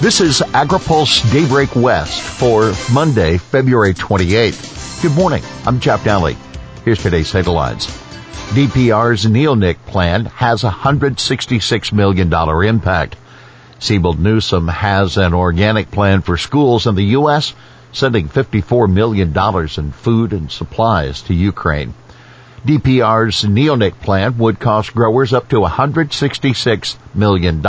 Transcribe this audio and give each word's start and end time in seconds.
This 0.00 0.20
is 0.20 0.38
AgriPulse 0.40 1.28
Daybreak 1.32 1.74
West 1.74 2.22
for 2.22 2.72
Monday, 2.92 3.36
February 3.36 3.94
28th. 3.94 5.02
Good 5.02 5.10
morning. 5.10 5.42
I'm 5.66 5.80
Jeff 5.80 6.04
Daly. 6.04 6.36
Here's 6.84 7.02
today's 7.02 7.32
headlines. 7.32 7.88
DPR's 8.50 9.26
Neonic 9.26 9.76
plan 9.86 10.26
has 10.26 10.62
a 10.62 10.70
$166 10.70 11.92
million 11.92 12.32
impact. 12.32 13.16
Siebel 13.80 14.14
Newsom 14.14 14.68
has 14.68 15.16
an 15.16 15.34
organic 15.34 15.90
plan 15.90 16.22
for 16.22 16.36
schools 16.36 16.86
in 16.86 16.94
the 16.94 17.16
U.S., 17.18 17.52
sending 17.90 18.28
$54 18.28 18.88
million 18.88 19.36
in 19.76 19.90
food 19.90 20.32
and 20.32 20.48
supplies 20.48 21.22
to 21.22 21.34
Ukraine. 21.34 21.92
DPR's 22.64 23.42
Neonic 23.42 23.98
plan 24.00 24.38
would 24.38 24.60
cost 24.60 24.94
growers 24.94 25.32
up 25.32 25.48
to 25.48 25.56
$166 25.56 26.96
million. 27.16 27.60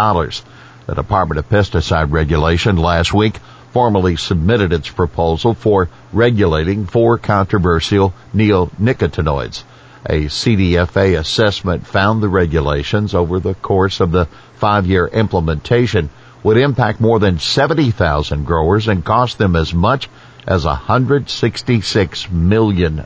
The 0.90 0.96
Department 0.96 1.38
of 1.38 1.48
Pesticide 1.48 2.12
Regulation 2.12 2.76
last 2.76 3.14
week 3.14 3.38
formally 3.70 4.16
submitted 4.16 4.74
its 4.74 4.90
proposal 4.90 5.54
for 5.54 5.88
regulating 6.12 6.88
four 6.88 7.20
controversial 7.20 8.12
neonicotinoids. 8.34 9.62
A 10.08 10.26
CDFA 10.26 11.20
assessment 11.20 11.86
found 11.86 12.24
the 12.24 12.28
regulations 12.28 13.14
over 13.14 13.40
the 13.40 13.54
course 13.54 14.00
of 14.00 14.12
the 14.12 14.26
five-year 14.56 15.06
implementation 15.06 16.10
would 16.42 16.58
impact 16.58 17.00
more 17.00 17.20
than 17.20 17.38
70,000 17.38 18.44
growers 18.44 18.88
and 18.88 19.06
cost 19.06 19.38
them 19.38 19.56
as 19.56 19.72
much 19.72 20.10
as 20.48 20.66
$166 20.66 22.32
million. 22.32 23.06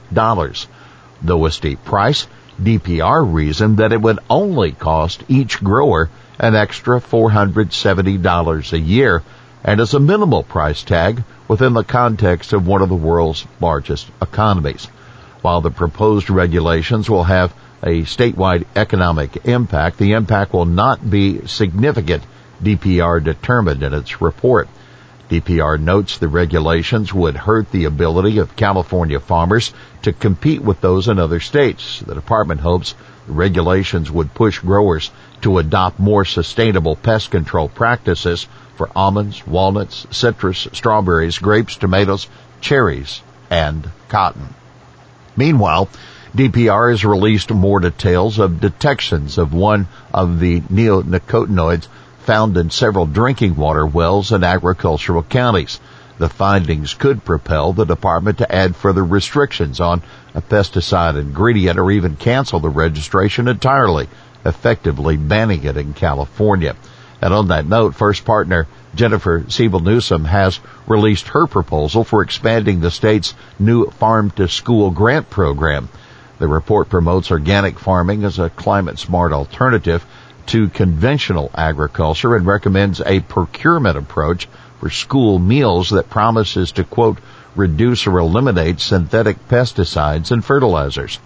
Though 1.21 1.45
a 1.45 1.52
steep 1.52 1.83
price, 1.83 2.27
DPR 2.62 3.34
reasoned 3.34 3.77
that 3.77 3.91
it 3.91 4.02
would 4.02 4.20
only 4.30 4.71
cost 4.71 5.23
each 5.27 5.63
grower 5.63 6.09
an 6.39 6.55
extra 6.55 6.99
$470 6.99 8.73
a 8.73 8.80
year 8.80 9.23
and 9.63 9.80
as 9.80 9.94
a 9.94 9.99
minimal 9.99 10.44
price 10.44 10.84
tag 10.84 11.23
within 11.47 11.73
the 11.73 11.84
context 11.84 12.53
of 12.53 12.67
one 12.67 12.81
of 12.81 12.89
the 12.89 12.95
world's 12.95 13.45
largest 13.61 14.08
economies. 14.22 14.86
While 15.42 15.61
the 15.61 15.72
proposed 15.72 16.30
regulations 16.30 17.09
will 17.09 17.23
have 17.23 17.53
a 17.81 18.03
statewide 18.03 18.66
economic 18.75 19.45
impact, 19.45 19.97
the 19.97 20.14
impact 20.14 20.53
will 20.53 20.66
not 20.66 21.09
be 21.09 21.45
significant, 21.47 22.23
DPR 22.61 23.23
determined 23.23 23.83
in 23.83 23.94
its 23.94 24.22
report. 24.22 24.70
DPR 25.29 25.79
notes 25.79 26.17
the 26.17 26.27
regulations 26.27 27.13
would 27.13 27.35
hurt 27.35 27.71
the 27.71 27.85
ability 27.85 28.38
of 28.39 28.55
California 28.55 29.19
farmers 29.19 29.73
to 30.02 30.11
compete 30.11 30.61
with 30.61 30.81
those 30.81 31.07
in 31.07 31.17
other 31.17 31.39
states. 31.39 32.02
The 32.05 32.13
department 32.13 32.61
hopes 32.61 32.93
the 33.25 33.33
regulations 33.33 34.11
would 34.11 34.33
push 34.33 34.59
growers 34.59 35.11
to 35.41 35.57
adopt 35.57 35.99
more 35.99 36.25
sustainable 36.25 36.95
pest 36.95 37.31
control 37.31 37.69
practices 37.69 38.47
for 38.75 38.89
almonds, 38.95 39.45
walnuts, 39.47 40.05
citrus, 40.11 40.67
strawberries, 40.73 41.37
grapes, 41.37 41.77
tomatoes, 41.77 42.27
cherries, 42.59 43.21
and 43.49 43.89
cotton. 44.09 44.53
Meanwhile, 45.37 45.89
DPR 46.35 46.89
has 46.91 47.05
released 47.05 47.52
more 47.52 47.80
details 47.80 48.39
of 48.39 48.59
detections 48.59 49.37
of 49.37 49.53
one 49.53 49.87
of 50.13 50.39
the 50.39 50.61
neonicotinoids 50.61 51.87
found 52.23 52.57
in 52.57 52.69
several 52.69 53.05
drinking 53.05 53.55
water 53.55 53.85
wells 53.85 54.31
in 54.31 54.43
agricultural 54.43 55.23
counties. 55.23 55.79
The 56.17 56.30
findings 56.30 56.93
could 56.93 57.25
propel 57.25 57.73
the 57.73 57.85
department 57.85 58.38
to 58.38 58.55
add 58.55 58.75
further 58.75 59.03
restrictions 59.03 59.80
on 59.80 60.02
a 60.33 60.41
pesticide 60.41 61.19
ingredient 61.19 61.80
or 61.80 61.91
even 61.91 62.15
cancel 62.15 62.59
the 62.59 62.69
registration 62.69 63.47
entirely, 63.47 64.07
effectively 64.45 65.17
banning 65.17 65.63
it 65.63 65.77
in 65.77 65.93
California. 65.93 66.75
And 67.21 67.33
on 67.33 67.47
that 67.47 67.65
note, 67.65 67.95
first 67.95 68.25
partner 68.25 68.67
Jennifer 68.95 69.45
Siebel 69.47 69.80
Newsom 69.80 70.25
has 70.25 70.59
released 70.87 71.30
her 71.30 71.47
proposal 71.47 72.03
for 72.03 72.21
expanding 72.21 72.80
the 72.80 72.91
state's 72.91 73.33
new 73.58 73.89
farm 73.91 74.30
to 74.31 74.47
school 74.47 74.91
grant 74.91 75.30
program. 75.30 75.89
The 76.37 76.48
report 76.48 76.89
promotes 76.89 77.31
organic 77.31 77.80
farming 77.80 78.23
as 78.23 78.39
a 78.39 78.49
climate 78.49 78.99
smart 78.99 79.33
alternative 79.33 80.05
to 80.48 80.70
conventional 80.70 81.52
agriculture 81.55 82.36
and 82.36 82.45
recommends 82.45 83.02
a 83.02 83.20
procurement 83.21 83.98
approach 83.98 84.48
for 84.80 84.89
school 84.89 85.39
meals 85.39 85.92
that 85.92 86.09
promises 86.09 86.71
to 86.73 86.83
quote, 86.83 87.17
reduce 87.55 88.08
or 88.08 88.17
eliminate 88.20 88.80
synthetic 88.80 89.48
pesticides 89.48 90.31
and 90.31 90.43
fertilizers. 90.43 91.20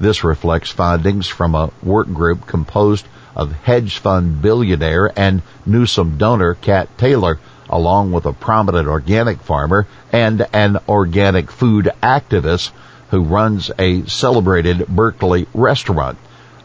This 0.00 0.24
reflects 0.24 0.70
findings 0.70 1.28
from 1.28 1.54
a 1.54 1.70
work 1.82 2.12
group 2.12 2.46
composed 2.46 3.06
of 3.36 3.52
hedge 3.52 3.98
fund 3.98 4.42
billionaire 4.42 5.12
and 5.16 5.42
Newsom 5.66 6.18
donor 6.18 6.54
Kat 6.54 6.88
Taylor, 6.98 7.38
along 7.68 8.12
with 8.12 8.26
a 8.26 8.32
prominent 8.32 8.88
organic 8.88 9.40
farmer 9.40 9.86
and 10.10 10.46
an 10.52 10.78
organic 10.88 11.50
food 11.50 11.90
activist 12.02 12.70
who 13.10 13.22
runs 13.22 13.70
a 13.78 14.04
celebrated 14.06 14.86
Berkeley 14.86 15.46
restaurant 15.54 16.18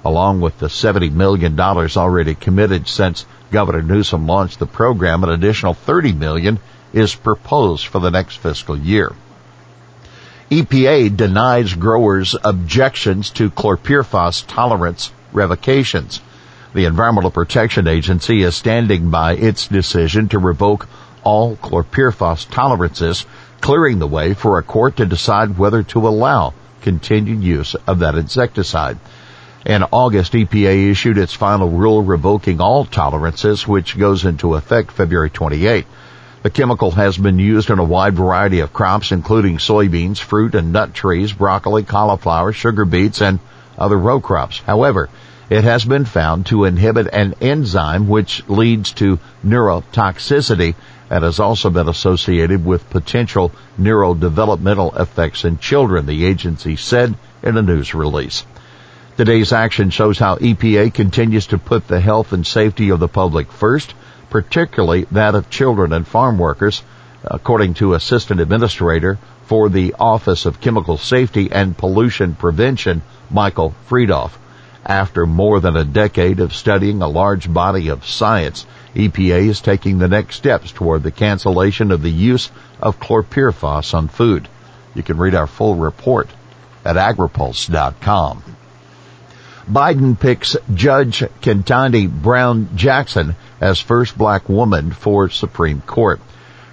along 0.08 0.40
with 0.40 0.58
the 0.60 0.68
$70 0.68 1.12
million 1.12 1.60
already 1.60 2.34
committed 2.34 2.88
since 2.88 3.26
Governor 3.52 3.82
Newsom 3.82 4.26
launched 4.26 4.58
the 4.58 4.66
program, 4.66 5.22
an 5.26 5.30
additional 5.30 5.74
30 5.74 6.14
million 6.14 6.60
is 6.94 7.14
proposed 7.14 7.86
for 7.86 8.00
the 8.00 8.10
next 8.10 8.38
fiscal 8.38 8.78
year. 8.78 9.12
EPA 10.50 11.18
denies 11.18 11.74
growers 11.74 12.38
objections 12.42 13.32
to 13.32 13.50
chlorpyrifos 13.50 14.46
tolerance 14.48 15.12
revocations. 15.34 16.22
The 16.74 16.86
Environmental 16.86 17.32
Protection 17.32 17.86
Agency 17.86 18.44
is 18.44 18.56
standing 18.56 19.10
by 19.10 19.34
its 19.34 19.68
decision 19.68 20.30
to 20.30 20.40
revoke 20.40 20.88
all 21.26 21.58
chlorpyrifos 21.58 22.50
tolerances, 22.50 23.26
clearing 23.60 24.00
the 24.00 24.08
way 24.08 24.34
for 24.34 24.58
a 24.58 24.64
court 24.64 24.96
to 24.98 25.06
decide 25.06 25.58
whether 25.58 25.84
to 25.84 26.08
allow 26.08 26.54
continued 26.82 27.44
use 27.44 27.76
of 27.86 28.00
that 28.00 28.16
insecticide. 28.16 28.98
In 29.68 29.84
August, 29.92 30.32
EPA 30.32 30.92
issued 30.92 31.18
its 31.18 31.34
final 31.34 31.70
rule 31.70 32.02
revoking 32.02 32.62
all 32.62 32.86
tolerances, 32.86 33.68
which 33.68 33.98
goes 33.98 34.24
into 34.24 34.56
effect 34.56 34.94
February 34.94 35.30
28. 35.30 35.86
The 36.42 36.50
chemical 36.50 36.92
has 36.92 37.18
been 37.18 37.38
used 37.38 37.70
in 37.70 37.78
a 37.78 37.84
wide 37.84 38.16
variety 38.16 38.62
of 38.62 38.72
crops, 38.72 39.12
including 39.12 39.58
soybeans, 39.58 40.20
fruit 40.20 40.56
and 40.56 40.72
nut 40.72 40.94
trees, 40.94 41.34
broccoli, 41.34 41.84
cauliflower, 41.84 42.54
sugar 42.54 42.86
beets, 42.86 43.22
and 43.22 43.40
other 43.78 43.98
row 43.98 44.22
crops. 44.22 44.62
However, 44.66 45.10
it 45.50 45.66
has 45.66 45.84
been 45.84 46.06
found 46.06 46.46
to 46.46 46.64
inhibit 46.64 47.10
an 47.12 47.36
enzyme 47.42 48.08
which 48.08 48.48
leads 48.48 48.94
to 48.94 49.20
neurotoxicity 49.46 50.76
and 51.10 51.26
has 51.26 51.42
also 51.42 51.70
been 51.70 51.90
associated 51.90 52.66
with 52.66 52.90
potential 52.90 53.52
neurodevelopmental 53.78 54.98
effects 54.98 55.44
in 55.44 55.58
children, 55.58 56.06
the 56.06 56.24
agency 56.24 56.78
said 56.78 57.16
in 57.44 57.58
a 57.58 57.62
news 57.62 57.94
release. 57.94 58.46
Today's 59.18 59.52
action 59.52 59.90
shows 59.90 60.20
how 60.20 60.36
EPA 60.36 60.94
continues 60.94 61.48
to 61.48 61.58
put 61.58 61.88
the 61.88 62.00
health 62.00 62.34
and 62.34 62.46
safety 62.46 62.90
of 62.92 63.00
the 63.00 63.08
public 63.08 63.52
first, 63.52 63.96
particularly 64.30 65.08
that 65.10 65.34
of 65.34 65.50
children 65.50 65.92
and 65.92 66.06
farm 66.06 66.38
workers, 66.38 66.84
according 67.24 67.74
to 67.74 67.96
Assistant 67.96 68.40
Administrator 68.40 69.18
for 69.48 69.70
the 69.70 69.96
Office 70.00 70.46
of 70.46 70.62
Chemical 70.62 71.00
Safety 71.00 71.50
and 71.52 71.76
Pollution 71.76 72.36
Prevention, 72.36 73.02
Michael 73.32 73.74
Freedhoff. 73.90 74.34
After 74.86 75.26
more 75.26 75.60
than 75.62 75.76
a 75.76 75.84
decade 75.84 76.40
of 76.40 76.54
studying 76.54 77.02
a 77.02 77.08
large 77.08 77.52
body 77.52 77.88
of 77.88 78.06
science, 78.06 78.68
EPA 78.94 79.48
is 79.48 79.62
taking 79.62 79.98
the 79.98 80.08
next 80.08 80.36
steps 80.36 80.72
toward 80.72 81.02
the 81.02 81.10
cancellation 81.10 81.90
of 81.90 82.04
the 82.04 82.12
use 82.12 82.52
of 82.80 83.00
chlorpyrifos 83.00 83.96
on 83.96 84.10
food. 84.10 84.48
You 84.94 85.02
can 85.02 85.18
read 85.18 85.34
our 85.34 85.48
full 85.48 85.74
report 85.74 86.30
at 86.86 86.98
agripulse.com. 86.98 88.57
Biden 89.70 90.18
picks 90.18 90.56
Judge 90.74 91.20
Ketanji 91.42 92.10
Brown 92.10 92.70
Jackson 92.78 93.36
as 93.60 93.82
first 93.82 94.18
black 94.18 94.48
woman 94.48 94.92
for 94.92 95.28
Supreme 95.28 95.82
Court. 95.82 96.22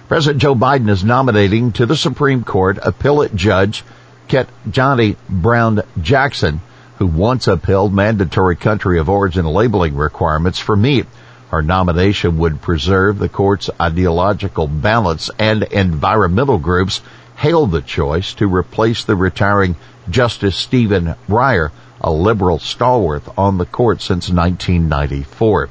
President 0.07 0.41
Joe 0.41 0.55
Biden 0.55 0.89
is 0.89 1.03
nominating 1.03 1.73
to 1.73 1.85
the 1.85 1.97
Supreme 1.97 2.45
Court 2.45 2.79
appellate 2.81 3.35
judge 3.35 3.83
Ketanji 4.29 5.17
Brown 5.29 5.81
Jackson, 6.01 6.61
who 6.97 7.07
once 7.07 7.47
upheld 7.47 7.93
mandatory 7.93 8.55
country 8.55 8.97
of 8.97 9.09
origin 9.09 9.45
labeling 9.45 9.97
requirements 9.97 10.59
for 10.59 10.77
meat. 10.77 11.05
Her 11.51 11.61
nomination 11.61 12.37
would 12.37 12.61
preserve 12.61 13.19
the 13.19 13.27
court's 13.27 13.69
ideological 13.79 14.67
balance 14.67 15.29
and 15.37 15.63
environmental 15.63 16.59
groups 16.59 17.01
hailed 17.35 17.71
the 17.71 17.81
choice 17.81 18.33
to 18.35 18.47
replace 18.47 19.03
the 19.03 19.17
retiring 19.17 19.75
Justice 20.09 20.55
Stephen 20.55 21.15
Breyer 21.27 21.71
a 22.05 22.11
liberal 22.11 22.59
stalwart 22.59 23.23
on 23.35 23.57
the 23.57 23.65
court 23.65 23.99
since 23.99 24.29
1994. 24.29 25.69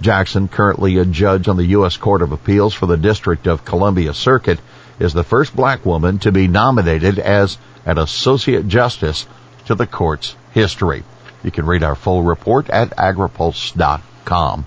Jackson, 0.00 0.48
currently 0.48 0.96
a 0.96 1.04
judge 1.04 1.46
on 1.46 1.58
the 1.58 1.66
U.S. 1.76 1.98
Court 1.98 2.22
of 2.22 2.32
Appeals 2.32 2.72
for 2.72 2.86
the 2.86 2.96
District 2.96 3.46
of 3.46 3.66
Columbia 3.66 4.14
Circuit, 4.14 4.58
is 4.98 5.12
the 5.12 5.22
first 5.22 5.54
black 5.54 5.84
woman 5.84 6.18
to 6.20 6.32
be 6.32 6.48
nominated 6.48 7.18
as 7.18 7.58
an 7.84 7.98
Associate 7.98 8.66
Justice 8.66 9.26
to 9.66 9.74
the 9.74 9.86
court's 9.86 10.34
history. 10.52 11.04
You 11.42 11.50
can 11.50 11.66
read 11.66 11.82
our 11.82 11.94
full 11.94 12.22
report 12.22 12.70
at 12.70 12.96
agripulse.com. 12.96 14.64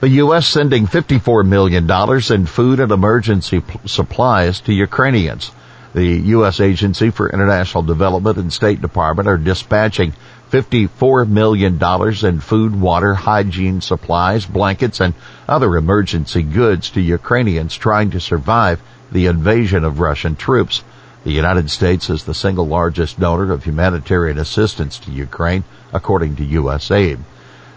The 0.00 0.08
U.S. 0.08 0.48
sending 0.48 0.88
$54 0.88 1.46
million 1.46 1.88
in 1.88 2.46
food 2.46 2.80
and 2.80 2.90
emergency 2.90 3.62
supplies 3.86 4.60
to 4.62 4.72
Ukrainians. 4.72 5.52
The 5.94 6.04
U.S. 6.04 6.58
Agency 6.58 7.10
for 7.10 7.30
International 7.30 7.84
Development 7.84 8.36
and 8.36 8.52
State 8.52 8.80
Department 8.80 9.28
are 9.28 9.38
dispatching 9.38 10.12
$54 10.50 11.28
million 11.28 11.80
in 12.26 12.40
food, 12.40 12.80
water, 12.80 13.14
hygiene 13.14 13.80
supplies, 13.80 14.44
blankets, 14.44 15.00
and 15.00 15.14
other 15.48 15.76
emergency 15.76 16.42
goods 16.42 16.90
to 16.90 17.00
Ukrainians 17.00 17.76
trying 17.76 18.10
to 18.10 18.20
survive 18.20 18.82
the 19.12 19.26
invasion 19.26 19.84
of 19.84 20.00
Russian 20.00 20.34
troops. 20.34 20.82
The 21.22 21.30
United 21.30 21.70
States 21.70 22.10
is 22.10 22.24
the 22.24 22.34
single 22.34 22.66
largest 22.66 23.20
donor 23.20 23.52
of 23.52 23.62
humanitarian 23.62 24.38
assistance 24.38 24.98
to 25.00 25.12
Ukraine, 25.12 25.62
according 25.92 26.36
to 26.36 26.44
USAID. 26.44 27.20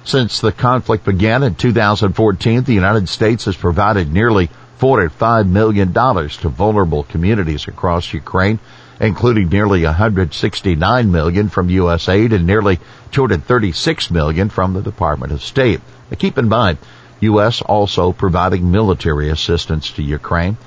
Since 0.03 0.41
the 0.41 0.51
conflict 0.51 1.05
began 1.05 1.43
in 1.43 1.53
2014, 1.53 2.63
the 2.63 2.73
United 2.73 3.09
States 3.09 3.45
has 3.45 3.55
provided 3.55 4.11
nearly 4.11 4.49
$405 4.79 5.47
million 5.47 5.93
to 5.93 6.49
vulnerable 6.49 7.03
communities 7.03 7.67
across 7.67 8.13
Ukraine, 8.13 8.59
including 8.99 9.49
nearly 9.49 9.83
169 9.83 11.11
million 11.11 11.49
from 11.49 11.69
USAID 11.69 12.33
and 12.33 12.45
nearly 12.45 12.79
236 13.11 14.11
million 14.11 14.49
from 14.49 14.73
the 14.73 14.81
Department 14.81 15.31
of 15.31 15.41
State. 15.41 15.81
Now 16.09 16.17
keep 16.17 16.37
in 16.37 16.47
mind, 16.47 16.77
U.S. 17.21 17.61
also 17.61 18.11
providing 18.11 18.71
military 18.71 19.29
assistance 19.29 19.91
to 19.93 20.03
Ukraine. 20.03 20.57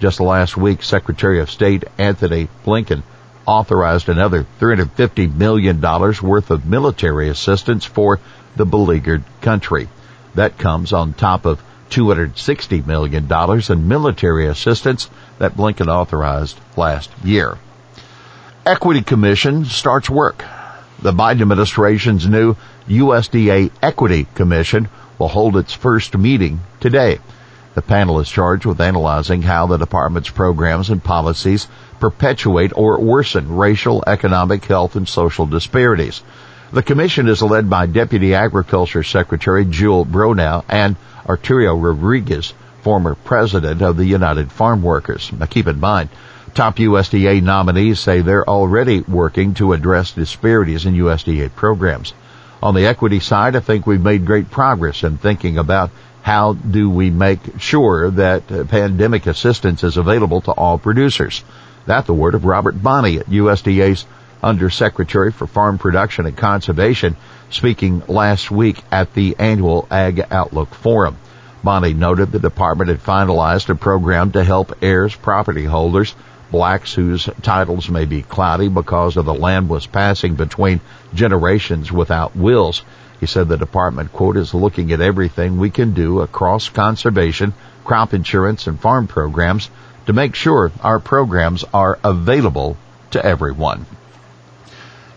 Just 0.00 0.20
last 0.20 0.56
week, 0.56 0.82
Secretary 0.82 1.40
of 1.40 1.50
State 1.50 1.84
Antony 1.98 2.48
Blinken 2.64 3.02
authorized 3.46 4.08
another 4.08 4.46
$350 4.60 5.34
million 5.34 5.80
worth 5.80 6.50
of 6.50 6.66
military 6.66 7.28
assistance 7.28 7.84
for 7.84 8.20
the 8.56 8.66
beleaguered 8.66 9.24
country. 9.40 9.88
That 10.34 10.58
comes 10.58 10.92
on 10.92 11.14
top 11.14 11.46
of 11.46 11.62
$260 11.90 12.86
million 12.86 13.28
in 13.70 13.88
military 13.88 14.46
assistance 14.46 15.08
that 15.38 15.56
Blinken 15.56 15.88
authorized 15.88 16.58
last 16.76 17.10
year. 17.24 17.58
Equity 18.66 19.02
Commission 19.02 19.64
starts 19.64 20.10
work. 20.10 20.44
The 21.00 21.12
Biden 21.12 21.42
administration's 21.42 22.26
new 22.26 22.56
USDA 22.88 23.70
Equity 23.82 24.26
Commission 24.34 24.88
will 25.18 25.28
hold 25.28 25.56
its 25.56 25.72
first 25.72 26.16
meeting 26.16 26.60
today. 26.80 27.18
The 27.74 27.82
panel 27.82 28.18
is 28.18 28.28
charged 28.28 28.66
with 28.66 28.80
analyzing 28.80 29.42
how 29.42 29.66
the 29.68 29.76
department's 29.76 30.30
programs 30.30 30.90
and 30.90 31.02
policies 31.02 31.68
perpetuate 32.00 32.72
or 32.74 33.00
worsen 33.00 33.56
racial, 33.56 34.02
economic, 34.06 34.64
health, 34.64 34.96
and 34.96 35.08
social 35.08 35.46
disparities. 35.46 36.22
The 36.70 36.82
commission 36.82 37.28
is 37.28 37.40
led 37.40 37.70
by 37.70 37.86
Deputy 37.86 38.34
Agriculture 38.34 39.02
Secretary 39.02 39.64
Jewel 39.64 40.04
Bronaugh 40.04 40.64
and 40.68 40.96
Arturo 41.26 41.74
Rodriguez, 41.74 42.52
former 42.82 43.14
president 43.14 43.80
of 43.80 43.96
the 43.96 44.04
United 44.04 44.52
Farm 44.52 44.82
Workers. 44.82 45.32
Now 45.32 45.46
keep 45.46 45.66
in 45.66 45.80
mind, 45.80 46.10
top 46.52 46.76
USDA 46.76 47.42
nominees 47.42 48.00
say 48.00 48.20
they're 48.20 48.46
already 48.46 49.00
working 49.00 49.54
to 49.54 49.72
address 49.72 50.12
disparities 50.12 50.84
in 50.84 50.92
USDA 50.92 51.54
programs. 51.54 52.12
On 52.62 52.74
the 52.74 52.84
equity 52.84 53.20
side, 53.20 53.56
I 53.56 53.60
think 53.60 53.86
we've 53.86 54.02
made 54.02 54.26
great 54.26 54.50
progress 54.50 55.04
in 55.04 55.16
thinking 55.16 55.56
about 55.56 55.90
how 56.20 56.52
do 56.52 56.90
we 56.90 57.08
make 57.08 57.40
sure 57.58 58.10
that 58.10 58.52
uh, 58.52 58.64
pandemic 58.64 59.26
assistance 59.26 59.84
is 59.84 59.96
available 59.96 60.42
to 60.42 60.52
all 60.52 60.76
producers. 60.76 61.42
That's 61.86 62.06
the 62.06 62.12
word 62.12 62.34
of 62.34 62.44
Robert 62.44 62.82
Bonnie 62.82 63.20
at 63.20 63.26
USDA's 63.26 64.04
Undersecretary 64.42 65.32
for 65.32 65.46
Farm 65.46 65.78
Production 65.78 66.26
and 66.26 66.36
Conservation, 66.36 67.16
speaking 67.50 68.02
last 68.08 68.50
week 68.50 68.82
at 68.90 69.14
the 69.14 69.36
annual 69.38 69.86
Ag 69.90 70.26
Outlook 70.30 70.74
Forum. 70.74 71.16
Bonnie 71.64 71.94
noted 71.94 72.30
the 72.30 72.38
department 72.38 72.90
had 72.90 73.02
finalized 73.02 73.68
a 73.68 73.74
program 73.74 74.32
to 74.32 74.44
help 74.44 74.76
heirs, 74.80 75.14
property 75.14 75.64
holders, 75.64 76.14
blacks 76.50 76.94
whose 76.94 77.28
titles 77.42 77.90
may 77.90 78.04
be 78.04 78.22
cloudy 78.22 78.68
because 78.68 79.16
of 79.16 79.24
the 79.24 79.34
land 79.34 79.68
was 79.68 79.86
passing 79.86 80.34
between 80.34 80.80
generations 81.12 81.90
without 81.90 82.36
wills. 82.36 82.82
He 83.20 83.26
said 83.26 83.48
the 83.48 83.56
department, 83.56 84.12
quote, 84.12 84.36
is 84.36 84.54
looking 84.54 84.92
at 84.92 85.00
everything 85.00 85.58
we 85.58 85.70
can 85.70 85.92
do 85.92 86.20
across 86.20 86.68
conservation, 86.68 87.52
crop 87.84 88.14
insurance, 88.14 88.66
and 88.66 88.78
farm 88.78 89.08
programs 89.08 89.68
to 90.06 90.12
make 90.12 90.34
sure 90.34 90.70
our 90.82 91.00
programs 91.00 91.64
are 91.74 91.98
available 92.04 92.76
to 93.10 93.24
everyone. 93.24 93.84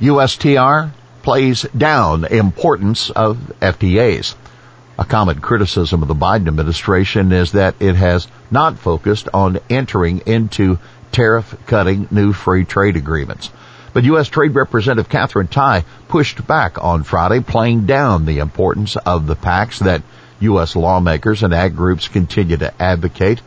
USTR 0.02 0.92
plays 1.22 1.62
down 1.78 2.26
importance 2.26 3.12
of 3.12 3.38
FTAs. 3.62 4.34
A 4.98 5.06
common 5.06 5.40
criticism 5.42 6.02
of 6.02 6.08
the 6.08 6.16
Biden 6.16 6.48
administration 6.48 7.32
is 7.32 7.52
that 7.52 7.76
it 7.80 7.96
has 7.96 8.28
not 8.50 8.80
focused 8.80 9.30
on 9.32 9.60
entering 9.70 10.24
into 10.26 10.80
tariff 11.12 11.56
cutting 11.68 12.08
new 12.10 12.34
free 12.34 12.66
trade 12.66 12.96
agreements. 12.96 13.52
But 13.94 14.06
U.S. 14.06 14.28
Trade 14.28 14.56
Representative 14.56 15.08
Katherine 15.08 15.48
Tai 15.48 15.86
pushed 16.08 16.48
back 16.48 16.84
on 16.84 17.04
Friday, 17.04 17.42
playing 17.42 17.86
down 17.86 18.26
the 18.26 18.40
importance 18.40 18.96
of 18.96 19.28
the 19.28 19.36
pacts 19.36 19.80
that 19.80 20.02
U.S. 20.40 20.76
lawmakers 20.76 21.44
and 21.44 21.54
ag 21.54 21.76
groups 21.76 22.08
continue 22.08 22.58
to 22.58 22.82
advocate. 22.82 23.40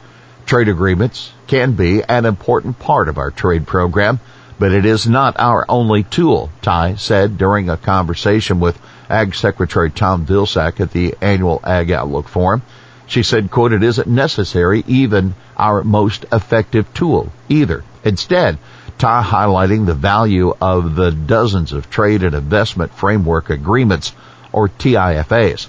Trade 0.47 0.69
agreements 0.69 1.33
can 1.49 1.73
be 1.73 2.03
an 2.05 2.27
important 2.27 2.79
part 2.79 3.09
of 3.09 3.19
our 3.19 3.33
trade 3.33 3.67
program, 3.67 4.21
but 4.59 4.73
it 4.73 4.85
is 4.85 5.07
not 5.07 5.39
our 5.39 5.65
only 5.69 6.03
tool, 6.03 6.51
Tai 6.63 6.95
said 6.97 7.39
during 7.39 7.69
a 7.69 7.77
conversation 7.77 8.61
with 8.61 8.81
Ag 9.11 9.35
Secretary 9.35 9.91
Tom 9.91 10.25
Vilsack 10.27 10.81
at 10.81 10.93
the 10.93 11.15
annual 11.21 11.61
Ag 11.65 11.91
Outlook 11.91 12.29
Forum. 12.29 12.63
She 13.07 13.23
said, 13.23 13.51
quote, 13.51 13.73
it 13.73 13.83
isn't 13.83 14.09
necessary, 14.09 14.83
even 14.87 15.35
our 15.57 15.85
most 15.85 16.25
effective 16.33 16.93
tool 16.95 17.33
either. 17.49 17.85
Instead, 18.03 18.59
Tai 18.97 19.23
highlighting 19.23 19.87
the 19.87 19.95
value 19.95 20.55
of 20.61 20.95
the 20.95 21.11
dozens 21.11 21.73
of 21.73 21.91
trade 21.91 22.23
and 22.23 22.35
investment 22.35 22.95
framework 22.95 23.51
agreements 23.51 24.13
or 24.53 24.69
TIFAs. 24.69 25.69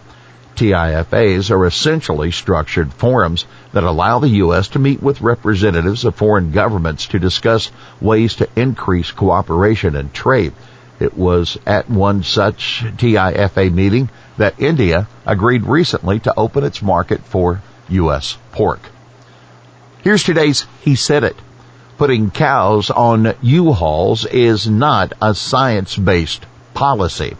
TIFAs 0.55 1.51
are 1.51 1.65
essentially 1.65 2.31
structured 2.31 2.93
forums 2.93 3.45
that 3.75 3.83
allow 3.83 4.19
the 4.19 4.29
U.S. 4.29 4.69
to 4.69 4.79
meet 4.79 5.03
with 5.03 5.19
representatives 5.19 6.05
of 6.05 6.15
foreign 6.15 6.51
governments 6.53 7.07
to 7.07 7.19
discuss 7.19 7.69
ways 7.99 8.35
to 8.35 8.47
increase 8.55 9.11
cooperation 9.11 9.97
and 9.97 10.13
trade. 10.13 10.53
It 10.97 11.17
was 11.17 11.57
at 11.65 11.89
one 11.89 12.23
such 12.23 12.85
TIFA 12.95 13.73
meeting 13.73 14.09
that 14.37 14.61
India 14.61 15.09
agreed 15.25 15.65
recently 15.65 16.21
to 16.21 16.33
open 16.37 16.63
its 16.63 16.81
market 16.81 17.25
for 17.25 17.61
U.S. 17.89 18.37
pork. 18.53 18.79
Here's 20.05 20.23
today's 20.23 20.65
He 20.79 20.95
Said 20.95 21.25
It. 21.25 21.35
Putting 21.97 22.31
cows 22.31 22.89
on 22.89 23.35
U-Hauls 23.41 24.25
is 24.25 24.69
not 24.69 25.11
a 25.21 25.35
science-based 25.35 26.45
policy 26.73 27.35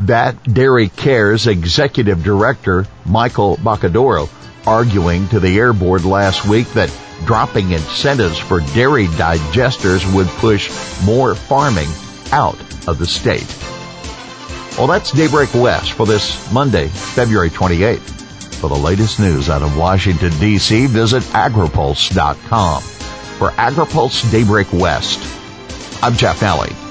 that 0.00 0.42
Dairy 0.44 0.90
Cares 0.90 1.46
executive 1.46 2.22
director 2.22 2.86
Michael 3.06 3.56
Boccadoro 3.56 4.28
arguing 4.66 5.28
to 5.28 5.40
the 5.40 5.58
Air 5.58 5.72
Board 5.72 6.04
last 6.04 6.46
week 6.46 6.68
that 6.72 6.94
dropping 7.24 7.72
incentives 7.72 8.38
for 8.38 8.60
dairy 8.60 9.06
digesters 9.06 10.12
would 10.14 10.26
push 10.28 10.70
more 11.04 11.34
farming 11.34 11.88
out 12.32 12.58
of 12.88 12.98
the 12.98 13.06
state. 13.06 13.46
Well, 14.76 14.88
that's 14.88 15.12
Daybreak 15.12 15.54
West 15.54 15.92
for 15.92 16.06
this 16.06 16.52
Monday, 16.52 16.88
February 16.88 17.50
28th. 17.50 18.10
For 18.54 18.68
the 18.68 18.74
latest 18.74 19.20
news 19.20 19.48
out 19.48 19.62
of 19.62 19.76
Washington, 19.76 20.32
D.C., 20.38 20.86
visit 20.86 21.22
agripulse.com. 21.22 22.82
For 22.82 23.50
AgriPulse 23.50 24.30
Daybreak 24.30 24.72
West, 24.72 25.20
I'm 26.02 26.14
Jeff 26.14 26.42
Alley. 26.42 26.83